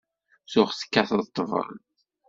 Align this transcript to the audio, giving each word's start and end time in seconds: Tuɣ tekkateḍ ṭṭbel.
Tuɣ 0.51 0.69
tekkateḍ 0.73 1.19
ṭṭbel. 1.27 1.69